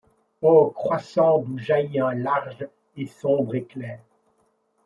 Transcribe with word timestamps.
O 0.41 0.71
croissant, 0.71 1.37
d'où 1.37 1.59
jaillit 1.59 1.99
un 1.99 2.15
large 2.15 2.67
et 2.97 3.05
sombre 3.05 3.53
éclair 3.53 3.99